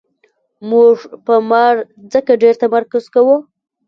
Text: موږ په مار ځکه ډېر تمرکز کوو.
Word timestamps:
موږ 0.69 0.95
په 1.25 1.35
مار 1.49 1.75
ځکه 2.13 2.31
ډېر 2.43 2.53
تمرکز 2.63 3.03
کوو. 3.13 3.37